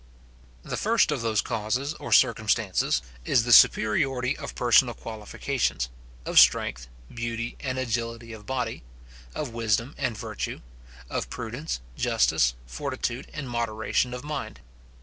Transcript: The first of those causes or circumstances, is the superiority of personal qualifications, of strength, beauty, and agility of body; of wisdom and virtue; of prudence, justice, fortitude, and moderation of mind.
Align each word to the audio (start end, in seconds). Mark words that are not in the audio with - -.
The 0.63 0.77
first 0.77 1.11
of 1.11 1.21
those 1.21 1.41
causes 1.43 1.93
or 1.93 2.11
circumstances, 2.11 3.03
is 3.23 3.43
the 3.43 3.53
superiority 3.53 4.35
of 4.35 4.55
personal 4.55 4.95
qualifications, 4.95 5.89
of 6.25 6.39
strength, 6.39 6.87
beauty, 7.13 7.55
and 7.59 7.77
agility 7.77 8.33
of 8.33 8.47
body; 8.47 8.81
of 9.35 9.49
wisdom 9.53 9.93
and 9.99 10.17
virtue; 10.17 10.61
of 11.07 11.29
prudence, 11.29 11.81
justice, 11.95 12.55
fortitude, 12.65 13.29
and 13.31 13.47
moderation 13.47 14.11
of 14.15 14.23
mind. 14.23 14.59